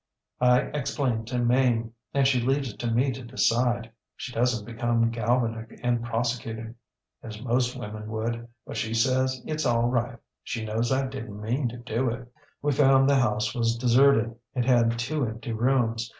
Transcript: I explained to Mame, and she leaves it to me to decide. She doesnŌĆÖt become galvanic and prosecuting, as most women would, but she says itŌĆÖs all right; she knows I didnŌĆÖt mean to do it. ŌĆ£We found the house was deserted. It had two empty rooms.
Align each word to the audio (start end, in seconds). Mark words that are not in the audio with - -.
I 0.39 0.61
explained 0.61 1.27
to 1.27 1.37
Mame, 1.37 1.93
and 2.11 2.25
she 2.27 2.41
leaves 2.41 2.73
it 2.73 2.79
to 2.79 2.89
me 2.89 3.11
to 3.11 3.23
decide. 3.23 3.91
She 4.15 4.33
doesnŌĆÖt 4.33 4.65
become 4.65 5.11
galvanic 5.11 5.79
and 5.83 6.03
prosecuting, 6.03 6.73
as 7.21 7.39
most 7.43 7.77
women 7.77 8.09
would, 8.09 8.47
but 8.65 8.77
she 8.77 8.95
says 8.95 9.39
itŌĆÖs 9.45 9.71
all 9.71 9.89
right; 9.89 10.17
she 10.41 10.65
knows 10.65 10.91
I 10.91 11.05
didnŌĆÖt 11.05 11.39
mean 11.41 11.67
to 11.69 11.77
do 11.77 12.09
it. 12.09 12.33
ŌĆ£We 12.63 12.73
found 12.73 13.07
the 13.11 13.15
house 13.19 13.53
was 13.53 13.77
deserted. 13.77 14.33
It 14.55 14.65
had 14.65 14.97
two 14.97 15.23
empty 15.27 15.53
rooms. 15.53 16.09